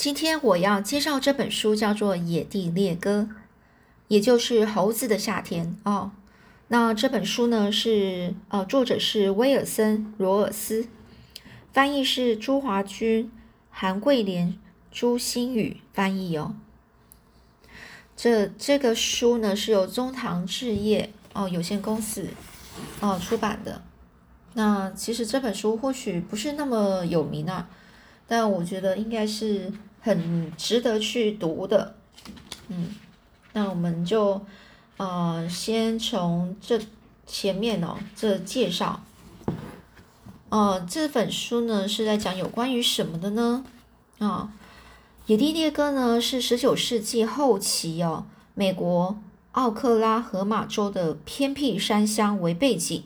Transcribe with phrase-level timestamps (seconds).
[0.00, 3.28] 今天我要介绍这本书，叫做《野地猎歌》，
[4.08, 6.12] 也就是猴子的夏天哦。
[6.68, 10.88] 那这本书呢是呃，作者是威尔森·罗尔斯，
[11.74, 13.30] 翻译是朱华君、
[13.68, 14.58] 韩桂莲、
[14.90, 16.54] 朱新宇翻译哦。
[18.16, 22.28] 这这个书呢是由中堂置业哦有限公司
[23.00, 23.82] 哦出版的。
[24.54, 27.68] 那其实这本书或许不是那么有名啊，
[28.30, 29.70] 但我觉得应该是。
[30.02, 31.94] 很值得去读的，
[32.68, 32.94] 嗯，
[33.52, 34.40] 那我们就
[34.96, 36.80] 呃先从这
[37.26, 39.02] 前面哦这介绍，
[40.48, 43.62] 呃这本书呢是在讲有关于什么的呢？
[44.20, 44.54] 啊，
[45.26, 49.18] 野地猎歌呢是十九世纪后期哦，美国
[49.52, 53.04] 奥克拉荷马州的偏僻山乡为背景，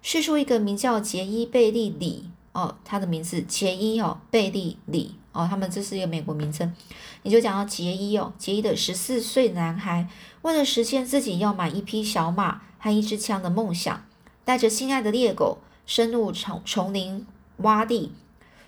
[0.00, 5.14] 叙述一个名叫杰伊贝利里哦，他的名字杰伊哦贝利里。
[5.32, 6.74] 哦，他们这是一个美国名称，
[7.22, 10.08] 你就讲到杰伊哦，杰伊的十四岁男孩
[10.42, 14.04] 为了实现自己要买一匹小马和一支枪的梦想，
[14.44, 17.24] 带着心爱的猎狗深入丛丛林
[17.62, 18.10] 洼地，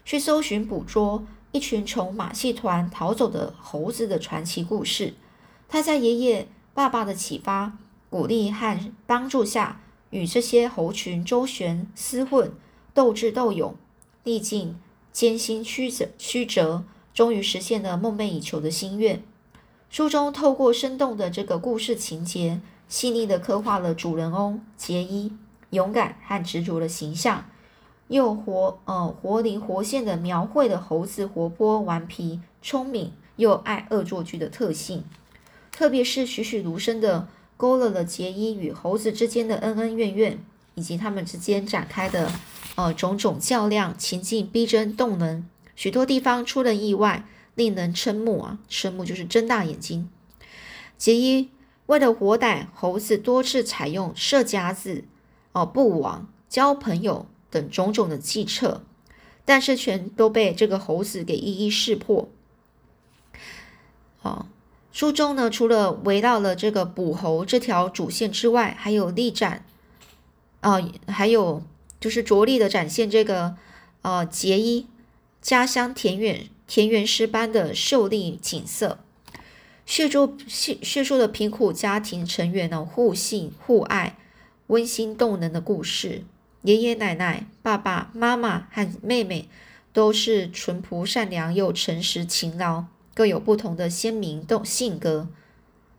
[0.05, 5.15] 去搜寻捕捉一群从马戏团逃走的猴子的传奇故事。
[5.69, 7.77] 他在爷爷、爸爸的启发、
[8.09, 12.53] 鼓励和帮助下，与这些猴群周旋、厮混、
[12.95, 13.75] 斗智斗勇，
[14.25, 14.77] 历尽。
[15.13, 19.23] 艰辛曲折，曲折，终于实现了梦寐以求的心愿。
[19.91, 25.31] 书中透过生动的这个故事情节，细腻的刻画了主人翁杰伊
[25.69, 27.45] 勇敢和执着的形象，
[28.09, 35.05] 又活呃活灵活现的描绘了猴子活泼顽皮、聪明又爱恶作剧的特性。
[35.71, 40.43] 特别是栩栩如生的勾勒了杰伊与猴子之间的恩恩怨怨，
[40.75, 42.33] 以及他们之间展开的。
[42.75, 48.59] 呃，种种较量，情境逼真动人，许多地方出人意外，令人瞠目啊！
[48.71, 50.09] 瞠目就是睁大眼睛。
[50.97, 51.51] 杰伊
[51.85, 55.05] 为了活逮猴子，多次采用设夹子、
[55.53, 58.83] 哦布网、交朋友等种种的计策，
[59.45, 62.31] 但是全都被这个猴子给一一识破。
[64.23, 64.47] 哦，
[64.93, 69.67] 书中呢，除了围绕了这个捕猴这条主线之外，还有力展，
[70.63, 71.63] 啊，还有。
[72.01, 73.57] 就是着力的展现这个，
[74.01, 74.89] 呃，杰伊
[75.41, 78.99] 家乡田园田园诗般的秀丽景色，
[79.87, 84.19] 叙述叙叙述的贫苦家庭成员呢互信互爱、
[84.67, 86.25] 温馨动人的故事。
[86.63, 89.49] 爷爷奶奶、爸爸妈妈和妹妹
[89.93, 95.29] 都是淳朴善良又诚实勤劳，各有不同的鲜明动性格。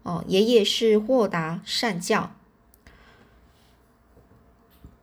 [0.01, 2.35] 哦，爷爷是豁达善教。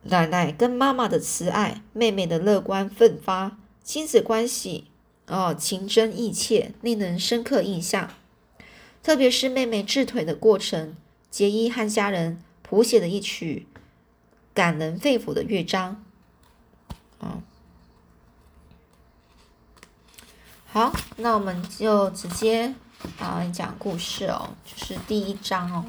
[0.03, 4.87] 奶奶跟妈妈的慈爱，妹妹的乐观奋发，亲子关系
[5.27, 8.09] 哦情真意切，令人深刻印象。
[9.03, 10.95] 特别是妹妹治腿的过程，
[11.29, 13.67] 杰伊和家人谱写的一曲
[14.53, 16.03] 感人肺腑的乐章。
[17.19, 17.41] 嗯，
[20.65, 22.73] 好，那我们就直接
[23.19, 25.85] 啊讲故事哦，就是第一章哦。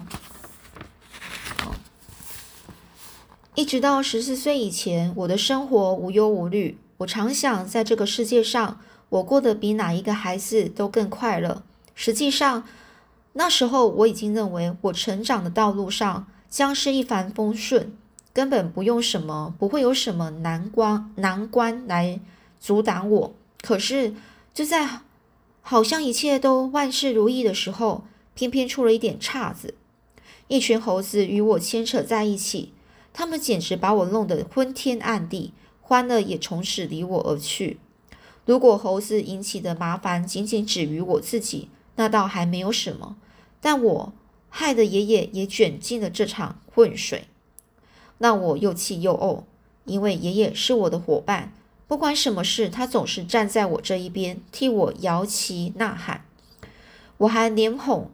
[3.55, 6.79] 一直到十四岁以前，我的生活无忧无虑。
[6.97, 8.81] 我常想，在这个世界上，
[9.11, 11.63] 我过得比哪一个孩子都更快乐。
[11.95, 12.65] 实际上，
[13.35, 17.93] 那时候我已经认为，我成长的道路上将是一帆风顺，
[18.33, 22.21] 根本不用什么，不会有什么难关难关来
[22.59, 23.35] 阻挡我。
[23.61, 24.15] 可是，
[24.55, 24.89] 就在
[25.61, 29.75] 好像一切都万事如意的时候，偏偏出了一点岔子。
[30.49, 32.73] 一群猴子与我牵扯在一起。
[33.13, 37.79] 他们简直把我弄得昏天暗地，欢乐也从此离我而去。
[38.45, 43.17] 如果猴子引起的麻烦仅仅止于我自己，那倒还没有什么。
[43.61, 44.13] 但我
[44.49, 47.29] 害得爷爷也卷进了这场浑水，
[48.19, 49.45] 让我又气又怄。
[49.85, 51.53] 因为爷爷是我的伙伴，
[51.87, 56.25] 不管什么事，他总是站在我这一边，替我摇旗呐喊。
[57.19, 58.11] 我还连哄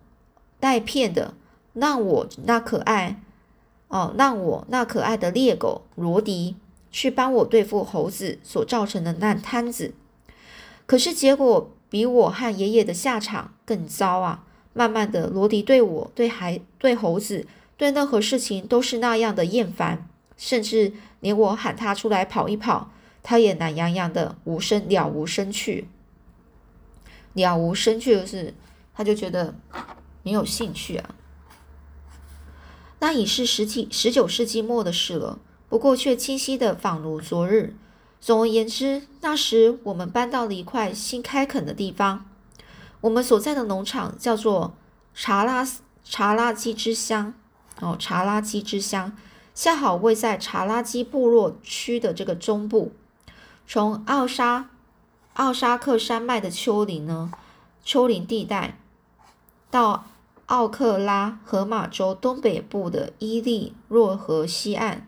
[0.59, 1.35] 带骗的
[1.73, 3.23] 让我那可爱。
[3.89, 6.57] 哦，让我那可爱的猎狗罗迪
[6.91, 9.95] 去帮我对付猴子所造成的烂摊子，
[10.87, 14.45] 可是结果比我和爷爷的下场更糟啊！
[14.75, 17.47] 慢慢的，罗迪对我、对孩、对猴子、
[17.77, 20.07] 对任何事情都是那样的厌烦，
[20.37, 22.91] 甚至连我喊他出来跑一跑，
[23.23, 25.89] 他也懒洋洋的无声了无生趣。
[27.33, 28.55] 了无生趣的是，
[28.95, 29.55] 他就觉得
[30.23, 31.15] 没有兴趣啊。
[33.01, 37.77] 那已是十几十九世纪末的事了，不过却清晰的仿如昨日。
[38.21, 42.27] 总而言之，那时我们搬到了一块新开垦的地方，
[43.03, 44.75] 我们所在的农场叫做
[45.15, 45.65] 查拉
[46.03, 47.33] 查拉基之乡
[47.81, 49.17] 哦，查拉基之乡，
[49.55, 52.93] 恰好位在查拉基部落区的这个中部。
[53.69, 54.71] 从奥沙
[55.35, 57.31] 奥沙克山脉的丘陵呢，
[57.85, 58.81] 丘陵地带
[59.71, 60.07] 到
[60.49, 65.07] 奥克拉荷马州东北部的伊利若河西岸，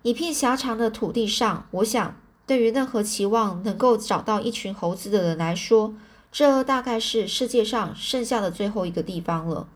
[0.00, 2.16] 一片狭长的土地上，我想，
[2.46, 5.92] 对于任何期望能够找到一群猴子的人来说，
[6.32, 9.68] 这大概是世界上剩下的最后一个地方了。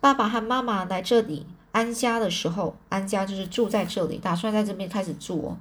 [0.00, 5.56] 爸爸和妈妈来这里安家的时候，安家就是住在这里，打算在这边开始住。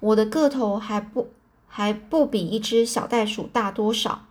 [0.00, 1.28] 我的个头还不
[1.68, 4.24] 还不比一只小袋鼠大多少，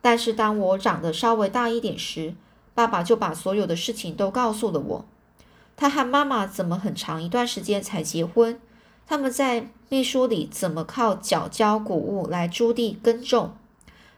[0.00, 2.34] 但是当我长得稍微大一点时，
[2.74, 5.04] 爸爸就把所有的事情都告诉了我。
[5.76, 8.58] 他和妈妈怎么很长一段时间才结婚？
[9.06, 13.56] 他们在秘书里怎么靠缴交谷物来租地耕种？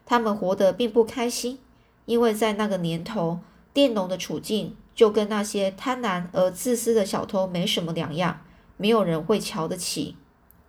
[0.05, 1.59] 他们活得并不开心，
[2.05, 3.39] 因为在那个年头，
[3.73, 8.41] 佃农的处境就跟那些贪婪而自私的小偷没什么两样，
[8.77, 10.15] 没有人会瞧得起。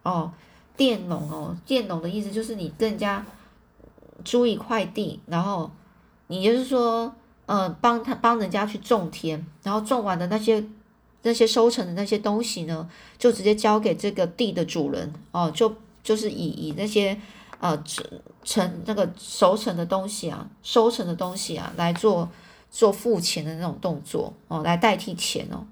[0.05, 0.33] 哦，
[0.77, 3.27] 佃农哦，佃农的意思就是你更加
[4.25, 5.71] 租一块地，然后
[6.29, 7.15] 你就是说，
[7.47, 10.65] 呃，帮他帮人家去种田，然后种完的那些
[11.23, 12.89] 那些收成的那些东西呢，
[13.19, 17.19] 就直接交给这个地的主人哦，就就是以以那些。
[17.61, 18.05] 呃，成
[18.43, 22.29] 成那个熟成的东西啊，收成的东西啊，来做
[22.71, 25.65] 做付钱的那种动作哦，来代替钱哦。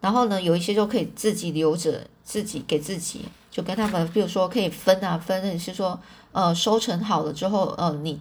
[0.00, 6.00] 然后呢，有一些就可以自己留着，自己给自己，就跟他们，比如说可以分啊分，你是说
[6.32, 8.20] 呃收成好了之后，呃你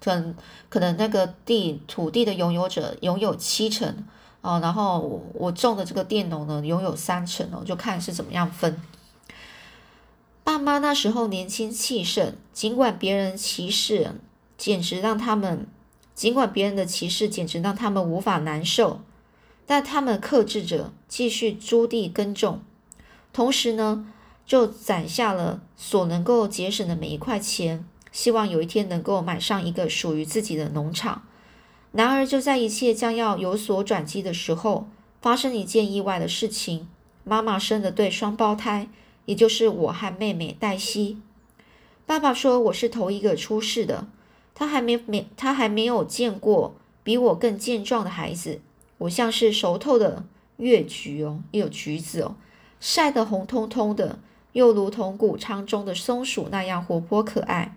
[0.00, 0.34] 可能
[0.68, 4.04] 可能那个地土地的拥有者拥有七成
[4.40, 8.80] 哦，然后我种的这个佃农呢拥有三成哦，就看是怎么样分。
[10.42, 14.12] 爸妈那时候年轻气盛，尽管别人歧视，
[14.56, 15.66] 简直让他们；
[16.14, 19.00] 尽管别人的歧视简直让他们无法难受，
[19.66, 22.62] 但他们克制着，继续租地耕种，
[23.32, 24.06] 同时呢，
[24.50, 31.22] 就攒下了所能够节省的每一块钱，希望有一天能够买上一个属于自己的农场。
[31.92, 34.88] 然而，就在一切将要有所转机的时候，
[35.22, 36.88] 发生一件意外的事情：
[37.22, 38.88] 妈妈生了对双胞胎。
[39.26, 41.18] 也就是我和妹妹黛西，
[42.04, 44.08] 爸爸说我是头一个出世的，
[44.52, 46.74] 他还没没他还没有见过
[47.04, 48.60] 比我更健壮的孩子。
[48.98, 50.24] 我像是熟透的
[50.56, 52.34] 月橘哦，又有橘子哦，
[52.80, 54.18] 晒得红彤彤的，
[54.52, 57.76] 又如同谷仓中的松鼠那样活泼可爱。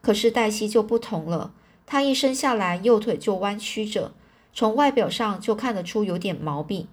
[0.00, 1.52] 可是黛西就不同了，
[1.86, 4.12] 她一生下来右腿就弯曲着，
[4.52, 6.88] 从外表上就看得出有点毛病。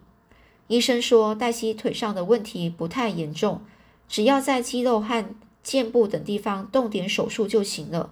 [0.67, 3.61] 医生说黛西腿上的问题不太严重。
[4.09, 5.25] 只要在肌肉和
[5.61, 8.09] 肩部等地方动点手术就行了。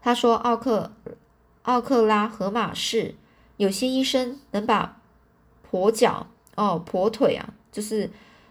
[0.00, 0.92] 他说：“奥克
[1.62, 3.16] 奥克拉荷马市
[3.56, 5.00] 有些医生能把
[5.68, 8.10] 跛脚哦跛腿啊，就是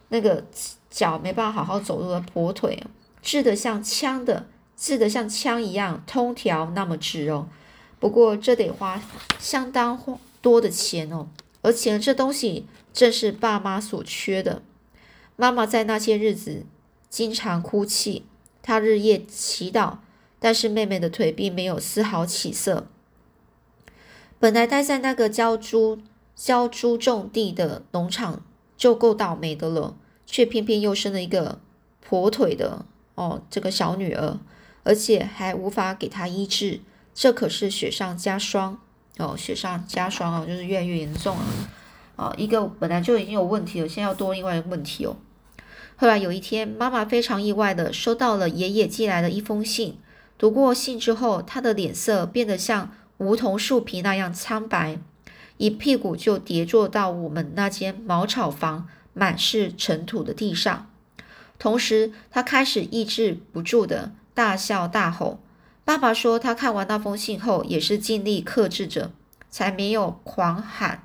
[0.09, 0.45] 那个
[0.89, 2.83] 脚没办法好好走路的跛腿，
[3.21, 7.47] 治得像枪的，治得像枪一样通条那么直哦。
[7.99, 9.01] 不过这得花
[9.39, 9.99] 相当
[10.41, 11.27] 多的钱哦，
[11.61, 14.61] 而且这东西正是爸妈所缺的。”
[15.35, 16.65] 妈妈在那些日子
[17.09, 18.25] 经常哭泣，
[18.63, 19.97] 她日夜祈祷，
[20.39, 22.87] 但是妹妹的腿并没有丝毫起色。
[24.39, 25.99] 本来待在那个交猪、
[26.35, 28.43] 交猪种地的农场
[28.77, 31.59] 就够倒霉的了，却偏偏又生了一个
[32.07, 34.37] 跛腿的哦，这个小女儿，
[34.83, 36.79] 而且还无法给她医治，
[37.13, 38.79] 这可是雪上加霜
[39.17, 41.43] 哦，雪上加霜哦，就是越来越严重了
[42.15, 42.33] 啊！
[42.37, 45.17] 一个本来就已经有问题了，现在要多另外一个问题哦。
[45.95, 49.97] 后来有一天，妈妈非常意外的收到了爷爷寄来的一封信。
[50.37, 54.99] 读过信之后，她的脸色变得像梧桐树皮那样苍白，
[55.57, 60.89] 一屁股就跌坐到我们那间茅草房满是尘土的地上。
[61.59, 65.39] 同时，他开始抑制不住的大笑大吼。
[65.83, 69.11] 爸爸说，他看完那封信后，也是尽力克制着，
[69.49, 71.03] 才没有狂喊、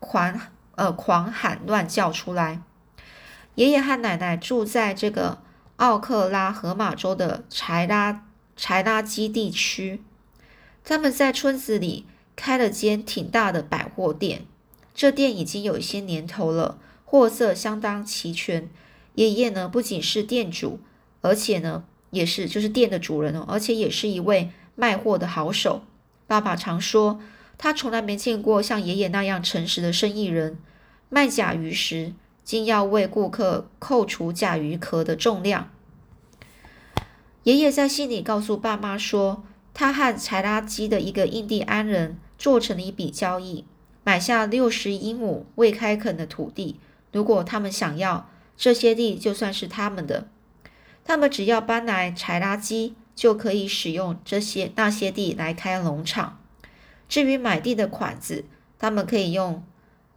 [0.00, 0.40] 狂
[0.74, 2.60] 呃狂喊乱叫出来。
[3.54, 5.38] 爷爷和奶奶住在这个
[5.76, 8.26] 奥克拉荷马州的柴拉
[8.56, 10.02] 柴拉基地区，
[10.84, 12.04] 他们在村子里
[12.40, 14.42] 开了间挺大的百货店。
[14.94, 18.70] 这店已经有一些年头了，货色相当齐全。
[19.16, 20.78] 爷爷呢，不仅是店主，
[21.20, 25.82] 而且呢，也是就是店的主人哦，而且也是一位卖货的好手。
[26.28, 27.18] 爸爸常说，
[27.58, 30.56] 他从来没见过像爷爷那样诚实的生意人。
[31.08, 32.14] 卖甲鱼时。
[32.44, 35.68] 竟要为顾客扣除甲鱼壳的重量。
[37.42, 43.66] 爷爷在信里告诉爸妈说，他和柴拉基的一个印第安人做成了一笔交易，
[44.04, 46.78] 买下六十英亩未开垦的土地。
[47.12, 50.28] 如果他们想要这些地，就算是他们的。
[51.04, 56.38] 他们只要搬来柴拉基，就可以使用这些那些地来开农场。
[57.08, 58.44] 至于买地的款子，
[58.78, 59.64] 他们可以用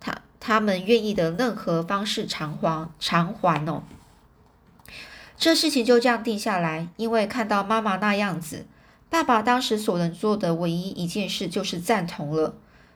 [0.01, 3.83] 他他们愿意的任何方式偿还偿还哦。
[5.37, 6.89] 这事情就这样定下来。
[6.97, 8.65] 因为看到妈妈那样子，
[9.11, 12.55] 爸爸当时所能做的唯一一件事就是赞同了。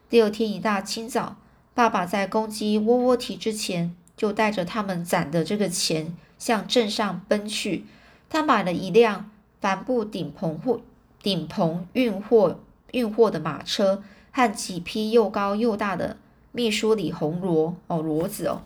[0.10, 1.36] 第二天一大清早，
[1.74, 6.16] 爸爸在公鸡窝窝啼之前，就带着他们攒的这个钱。
[6.38, 7.86] 向镇上奔去，
[8.30, 9.30] 他买了一辆
[9.60, 10.80] 帆布顶棚货
[11.22, 12.60] 顶棚运货
[12.92, 16.18] 运货的马车和几匹又高又大的
[16.54, 18.62] 秘苏里红骡哦骡子哦，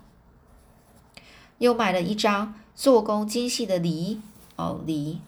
[1.57, 4.19] 又买了一张做工精细的犁
[4.55, 5.19] 哦犁，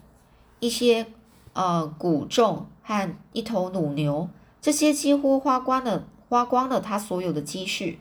[0.59, 1.07] 一些
[1.53, 4.29] 呃谷种和一头母牛，
[4.61, 7.99] 这些几乎花光了花光了他所有的积蓄。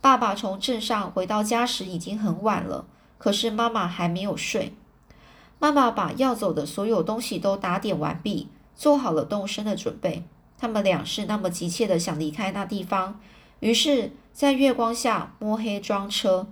[0.00, 2.86] 爸爸从镇上回到家时已经很晚了。
[3.18, 4.72] 可是妈妈还没有睡。
[5.58, 10.24] 妈妈把要走的所有东西都打点完毕，做好了动身的准备。
[10.56, 13.20] 他们俩是那么急切的想离开那地方，
[13.60, 16.46] 于是，在月光下摸黑装车。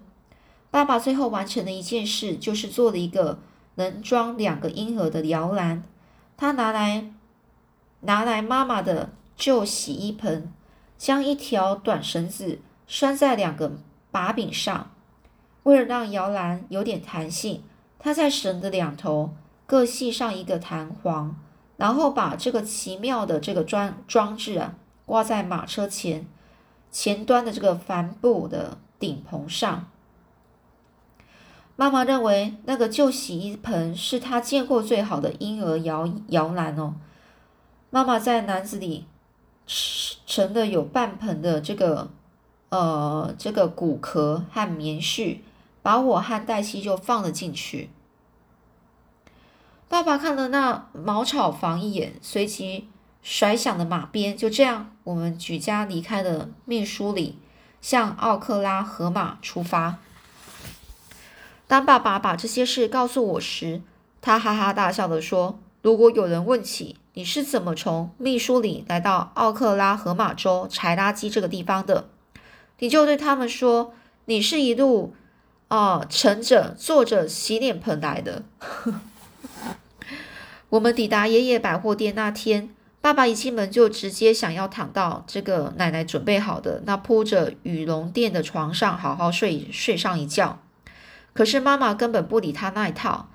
[0.71, 3.39] 爸爸最后完成的一件事，就是做了一个
[3.77, 5.83] 能装两个婴儿的摇篮。
[6.39, 7.11] 他拿来
[8.03, 10.53] 拿来妈妈的旧洗衣盆，
[10.97, 13.73] 将一条短绳子拴在两个
[14.13, 14.93] 把柄上。
[15.65, 17.65] 为了让摇篮有点弹性，
[17.99, 19.35] 他在绳的两头
[19.67, 21.37] 各系上一个弹簧，
[21.77, 26.25] 然后把这个奇妙的这个装装置啊挂在马车前
[26.93, 29.91] 前端的这个帆布的顶棚上。
[31.79, 36.97] 妈妈认为那个旧洗衣盆是她见过最好的婴儿摇摇篮哦。
[37.91, 39.07] 妈妈在篮子里
[39.65, 42.11] 盛了有半盆的这个
[42.71, 45.39] 呃这个骨壳和棉絮。
[45.81, 47.89] 把我和黛西就放了进去。
[49.89, 52.89] 爸爸看了那茅草房一眼，随即
[53.23, 54.37] 甩响了马鞭。
[54.37, 57.39] 就这样，我们举家离开了秘书里，
[57.81, 59.97] 向奥克拉荷马出发。
[61.69, 63.83] 当爸爸把这些事告诉我时，
[64.21, 72.09] 他哈哈大笑的说：“如果有人问起你是怎么从秘书里来到奥克拉荷马州柴拉基这个地方的，
[72.81, 73.95] 你就对他们说，
[74.25, 75.15] 你是一路。”
[75.69, 78.43] 哦，乘着坐着洗脸盆来的。
[80.71, 82.71] 我们抵达爷爷百货店那天，
[83.03, 90.59] 爸爸一进门就直接想要躺到这个奶奶准备好的那铺着羽绒垫的床上，好好睡睡上一觉。
[91.33, 93.29] 可是妈妈根本不理他那一套。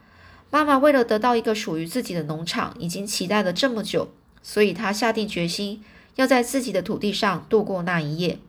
[0.49, 4.09] 妈妈为了得到一个属于自己的农场，已经期待了这么久，
[4.41, 5.83] 所以她下定决心
[6.15, 8.39] 要在自己的土地上度过那一夜。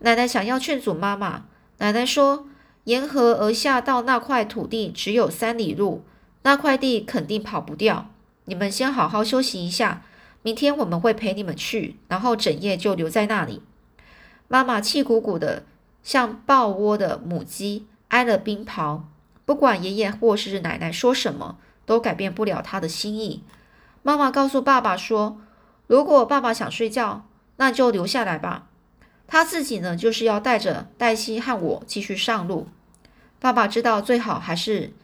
[0.00, 1.44] 奶奶想要劝阻妈妈，
[1.78, 2.46] 奶奶说。
[2.84, 6.04] 沿河而下到那块土地只有三里路，
[6.44, 8.12] 那块地肯定跑不掉。
[8.44, 10.04] 你们先好好休息一下，
[10.42, 13.60] 明天我们会陪你们去，然后整夜就留在那里。
[14.46, 15.64] 妈妈气鼓鼓的，
[16.04, 19.02] 像抱窝的母鸡，挨了冰雹。
[19.44, 23.44] 不管爷爷或是奶奶说什么，都改变不了他的心意。
[24.02, 25.38] 妈妈告诉爸爸说
[25.86, 27.26] ：“如果爸爸想睡觉，
[27.58, 28.68] 那就留下来吧。
[29.26, 32.68] 他自己呢，就是要带着黛西和我继续上路。”
[33.38, 34.94] 爸爸知道最好还是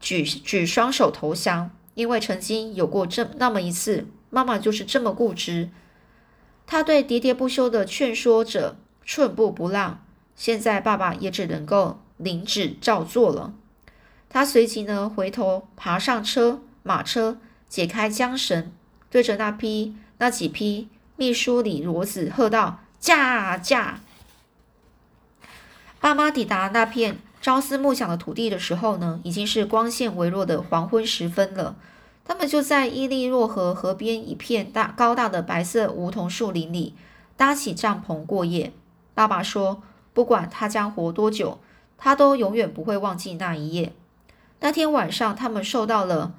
[0.00, 5.70] 举举双手投降，因为曾经有过这那么一次，妈妈就是这么固执。
[6.66, 10.02] 他对喋喋不休的劝说着，寸步不让。
[10.34, 13.54] 现在爸爸也只能够领旨照做了。
[14.28, 18.70] 他随即呢回头爬上车马车，解开缰绳，
[19.10, 24.00] 对着那批那几批秘书里骡子喝道：“驾驾！”
[25.98, 27.18] 爸妈抵达那片。
[27.40, 31.76] 朝思暮想的土地的时候呢，已经是光线微弱的黄昏时分了。
[32.24, 36.94] 他们就在伊利诺河河边一片大高大的白色梧桐树林里
[37.36, 38.72] 搭起帐篷过夜。
[39.14, 39.80] 爸爸说，
[40.12, 41.60] 不管他将活多久，
[41.98, 43.92] 他都永远不会忘记那一夜。
[44.60, 46.32] 那天晚上，他们受到了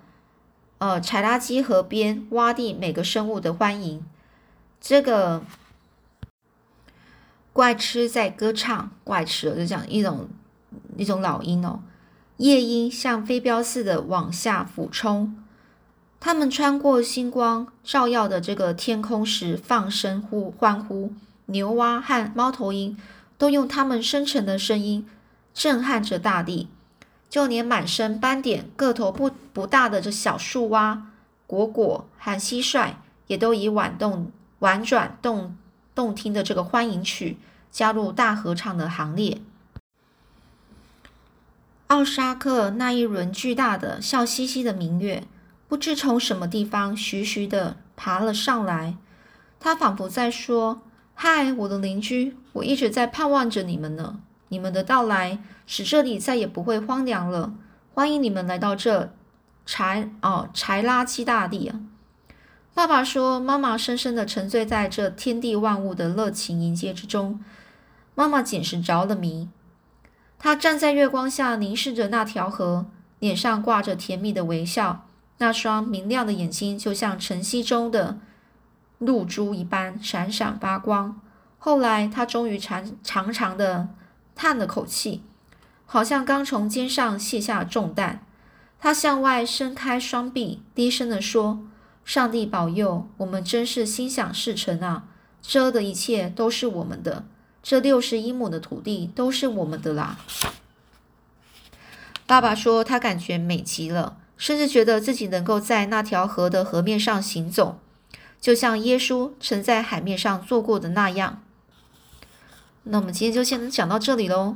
[0.79, 4.03] 呃柴拉基河边洼地每个生物的欢迎。
[4.81, 5.43] 这个
[7.53, 10.27] 怪吃在歌唱，怪吃就讲一种。
[10.97, 11.79] 一种老鹰哦，
[12.37, 15.35] 夜莺像飞镖似的往下俯冲。
[16.19, 21.11] 它们穿过星光照耀的这个天空时，放声呼欢呼。
[21.47, 22.95] 牛蛙和猫头鹰
[23.37, 25.07] 都用它们深沉的声音
[25.59, 26.69] 震撼着大地。
[27.29, 31.11] 就连满身斑点、个头不不大的这小树蛙
[31.45, 32.93] 果果和蟋蟀，
[33.27, 35.57] 也都以婉动、婉转、动
[35.93, 37.37] 动听的这个欢迎曲
[37.69, 39.41] 加入大合唱的行列。
[41.87, 45.23] 奥沙克那一轮巨大的、笑嘻嘻的明月，
[45.67, 48.95] 不知从什么地方徐徐的爬了上来。
[49.59, 50.81] 他仿佛在说
[51.13, 54.19] ：“嗨，我的邻居，我一直在盼望着你们呢。
[54.49, 57.53] 你们的到来使这里再也不会荒凉了。
[57.93, 59.13] 欢迎你们来到这
[59.65, 61.79] 柴哦柴拉基大地啊！”
[62.75, 67.43] 爸爸说：“妈妈深深的沉醉在这天地万物的热情迎接之中，
[68.15, 69.49] 妈妈简直着了迷。”
[70.39, 72.85] 她站在月光下，凝视着那条河，
[73.19, 75.05] 脸上挂着甜蜜的微笑，
[75.39, 78.17] 那双明亮的眼睛就像晨曦中的
[78.99, 81.19] 露珠一般闪闪发光。
[81.57, 83.89] 后来，她终于长长长的
[84.41, 85.21] 叹了口气，
[85.85, 88.25] 好像刚从肩上卸下重担。
[88.79, 91.67] 他向外伸开双臂，低声地说
[92.05, 95.03] ：“上帝保佑，我们真是心想事成啊！
[95.41, 97.25] 这的一切都是我们的。”
[97.61, 100.17] 这六十一亩的土地都是我们的啦。
[102.25, 107.77] 爸爸说，他感觉美极了，甚至觉得自己能够在那条河的河面上行走，
[108.39, 111.43] 就像耶稣曾在海面上做过的那样。
[112.91, 114.55] 那我们今天就先讲到这里喽。